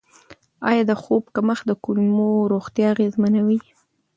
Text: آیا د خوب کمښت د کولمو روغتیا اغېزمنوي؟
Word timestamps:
آیا 0.69 0.83
د 0.87 0.93
خوب 1.01 1.23
کمښت 1.35 1.65
د 1.67 1.71
کولمو 1.83 2.29
روغتیا 2.53 2.87
اغېزمنوي؟ 2.93 3.59